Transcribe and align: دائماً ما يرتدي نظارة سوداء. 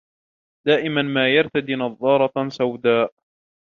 دائماً 0.65 1.01
ما 1.01 1.27
يرتدي 1.29 1.75
نظارة 1.75 2.49
سوداء. 2.49 3.13